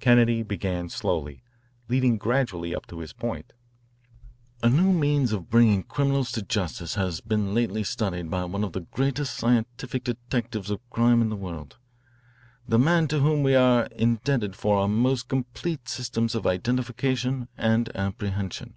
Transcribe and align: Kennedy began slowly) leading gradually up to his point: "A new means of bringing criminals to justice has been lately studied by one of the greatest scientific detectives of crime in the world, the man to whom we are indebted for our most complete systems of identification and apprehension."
Kennedy 0.00 0.42
began 0.42 0.88
slowly) 0.88 1.44
leading 1.88 2.18
gradually 2.18 2.74
up 2.74 2.86
to 2.88 2.98
his 2.98 3.12
point: 3.12 3.52
"A 4.64 4.68
new 4.68 4.92
means 4.92 5.30
of 5.30 5.48
bringing 5.48 5.84
criminals 5.84 6.32
to 6.32 6.42
justice 6.42 6.96
has 6.96 7.20
been 7.20 7.54
lately 7.54 7.84
studied 7.84 8.28
by 8.32 8.44
one 8.46 8.64
of 8.64 8.72
the 8.72 8.80
greatest 8.80 9.36
scientific 9.36 10.02
detectives 10.02 10.70
of 10.72 10.80
crime 10.90 11.22
in 11.22 11.28
the 11.28 11.36
world, 11.36 11.76
the 12.66 12.80
man 12.80 13.06
to 13.06 13.20
whom 13.20 13.44
we 13.44 13.54
are 13.54 13.86
indebted 13.94 14.56
for 14.56 14.76
our 14.78 14.88
most 14.88 15.28
complete 15.28 15.88
systems 15.88 16.34
of 16.34 16.48
identification 16.48 17.46
and 17.56 17.94
apprehension." 17.94 18.74